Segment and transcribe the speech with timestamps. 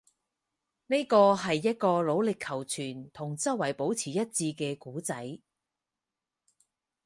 [0.87, 5.37] 呢個係一個努力求存，同周圍保持一致嘅故仔